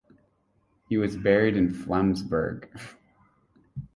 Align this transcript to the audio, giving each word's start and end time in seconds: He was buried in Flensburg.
He 0.89 0.97
was 0.97 1.15
buried 1.15 1.55
in 1.55 1.69
Flensburg. 1.71 2.67